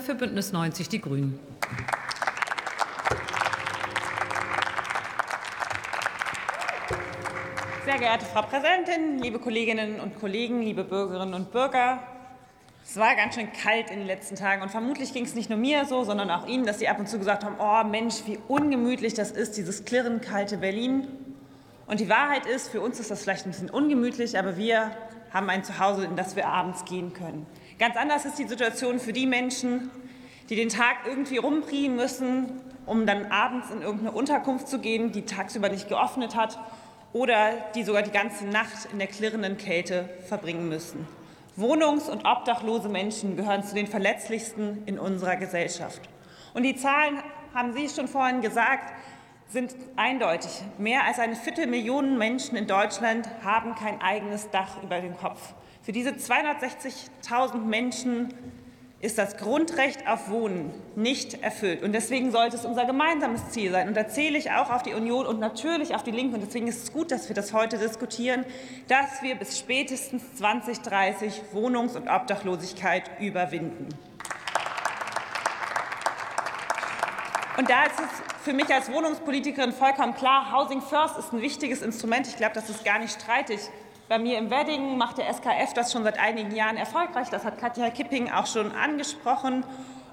[0.00, 1.38] für Bündnis 90 Die Grünen.
[7.84, 12.02] Sehr geehrte Frau Präsidentin, liebe Kolleginnen und Kollegen, liebe Bürgerinnen und Bürger!
[12.84, 15.58] Es war ganz schön kalt in den letzten Tagen und vermutlich ging es nicht nur
[15.58, 18.38] mir so, sondern auch Ihnen, dass Sie ab und zu gesagt haben, oh Mensch, wie
[18.48, 21.06] ungemütlich das ist, dieses klirrend kalte Berlin.
[21.86, 24.92] Und die Wahrheit ist, für uns ist das vielleicht ein bisschen ungemütlich, aber wir
[25.32, 27.46] haben ein Zuhause, in das wir abends gehen können.
[27.80, 29.90] Ganz anders ist die Situation für die Menschen,
[30.50, 35.22] die den Tag irgendwie rumpriehen müssen, um dann abends in irgendeine Unterkunft zu gehen, die
[35.22, 36.58] tagsüber nicht geöffnet hat
[37.14, 41.08] oder die sogar die ganze Nacht in der klirrenden Kälte verbringen müssen.
[41.56, 46.02] Wohnungs- und obdachlose Menschen gehören zu den verletzlichsten in unserer Gesellschaft.
[46.52, 47.22] Und die Zahlen,
[47.54, 48.92] haben Sie schon vorhin gesagt,
[49.48, 50.50] sind eindeutig.
[50.76, 55.54] Mehr als eine Viertelmillion Menschen in Deutschland haben kein eigenes Dach über dem Kopf.
[55.82, 58.34] Für diese 260.000 Menschen
[59.00, 61.82] ist das Grundrecht auf Wohnen nicht erfüllt.
[61.82, 63.88] Und deswegen sollte es unser gemeinsames Ziel sein.
[63.88, 66.34] Und da zähle ich auch auf die Union und natürlich auf die Linken.
[66.34, 68.44] Und deswegen ist es gut, dass wir das heute diskutieren,
[68.88, 73.88] dass wir bis spätestens 2030 Wohnungs- und Obdachlosigkeit überwinden.
[77.56, 81.80] Und da ist es für mich als Wohnungspolitikerin vollkommen klar, Housing First ist ein wichtiges
[81.80, 82.26] Instrument.
[82.26, 83.60] Ich glaube, das ist gar nicht streitig.
[84.10, 87.28] Bei mir im Wedding macht der SKF das schon seit einigen Jahren erfolgreich.
[87.30, 89.62] Das hat Katja Kipping auch schon angesprochen.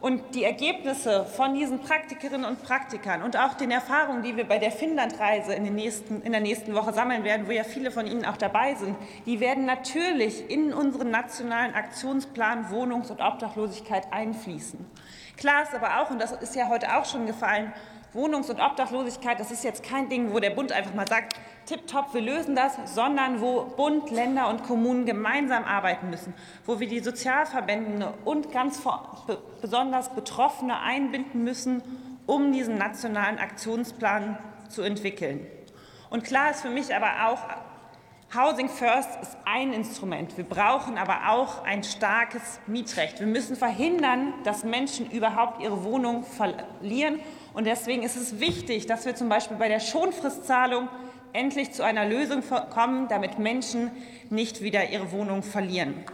[0.00, 4.58] Und die Ergebnisse von diesen Praktikerinnen und Praktikern und auch den Erfahrungen, die wir bei
[4.58, 8.36] der Finnlandreise in, in der nächsten Woche sammeln werden, wo ja viele von Ihnen auch
[8.36, 14.84] dabei sind, die werden natürlich in unseren nationalen Aktionsplan Wohnungs- und Obdachlosigkeit einfließen.
[15.36, 17.72] Klar ist aber auch, und das ist ja heute auch schon gefallen,
[18.14, 22.14] Wohnungs- und Obdachlosigkeit, das ist jetzt kein Ding, wo der Bund einfach mal sagt, tipptopp,
[22.14, 26.32] wir lösen das, sondern wo Bund, Länder und Kommunen gemeinsam arbeiten müssen,
[26.64, 28.80] wo wir die Sozialverbände und ganz
[29.60, 31.82] besonders Betroffene einbinden müssen,
[32.26, 35.46] um diesen nationalen Aktionsplan zu entwickeln.
[36.08, 37.38] Und klar ist für mich aber auch,
[38.34, 40.36] Housing First ist ein Instrument.
[40.36, 43.20] Wir brauchen aber auch ein starkes Mietrecht.
[43.20, 47.20] Wir müssen verhindern, dass Menschen überhaupt ihre Wohnung verlieren.
[47.52, 50.88] Und deswegen ist es wichtig, dass wir zum Beispiel bei der Schonfristzahlung
[51.32, 53.92] endlich zu einer Lösung kommen, damit Menschen
[54.30, 56.04] nicht wieder ihre Wohnung verlieren.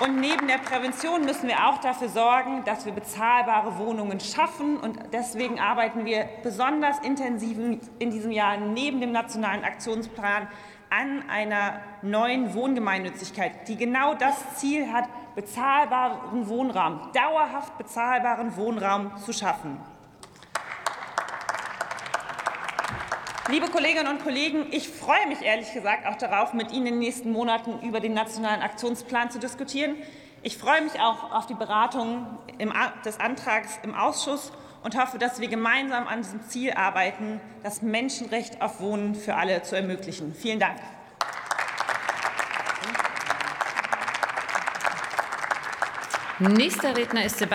[0.00, 4.78] Und neben der Prävention müssen wir auch dafür sorgen, dass wir bezahlbare Wohnungen schaffen.
[4.78, 7.58] Und deswegen arbeiten wir besonders intensiv
[7.98, 10.48] in diesem Jahr neben dem Nationalen Aktionsplan
[10.88, 19.34] an einer neuen Wohngemeinnützigkeit, die genau das Ziel hat, bezahlbaren Wohnraum, dauerhaft bezahlbaren Wohnraum zu
[19.34, 19.78] schaffen.
[23.50, 26.98] Liebe Kolleginnen und Kollegen, ich freue mich ehrlich gesagt auch darauf, mit Ihnen in den
[27.00, 29.96] nächsten Monaten über den Nationalen Aktionsplan zu diskutieren.
[30.44, 32.26] Ich freue mich auch auf die Beratung
[33.04, 34.52] des Antrags im Ausschuss
[34.84, 39.62] und hoffe, dass wir gemeinsam an diesem Ziel arbeiten, das Menschenrecht auf Wohnen für alle
[39.62, 40.32] zu ermöglichen.
[40.32, 40.76] Vielen Dank.
[46.38, 47.50] Nächster Redner ist Sebastian